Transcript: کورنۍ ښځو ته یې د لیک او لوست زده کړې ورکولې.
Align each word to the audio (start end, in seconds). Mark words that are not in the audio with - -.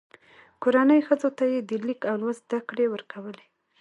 کورنۍ 0.61 0.99
ښځو 1.07 1.29
ته 1.37 1.43
یې 1.53 1.59
د 1.69 1.71
لیک 1.85 2.01
او 2.09 2.15
لوست 2.21 2.43
زده 2.47 2.59
کړې 2.69 2.85
ورکولې. 2.93 3.45